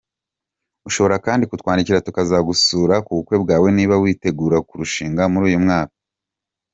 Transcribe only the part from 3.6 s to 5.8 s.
niba witegura kurushinga muri uyu